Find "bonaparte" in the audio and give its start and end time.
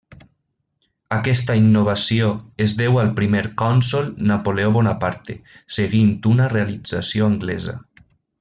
4.81-5.39